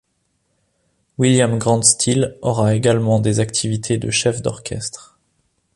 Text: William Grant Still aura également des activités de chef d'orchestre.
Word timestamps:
William 1.19 1.59
Grant 1.59 1.83
Still 1.83 2.35
aura 2.41 2.73
également 2.73 3.19
des 3.19 3.39
activités 3.39 3.99
de 3.99 4.09
chef 4.09 4.41
d'orchestre. 4.41 5.19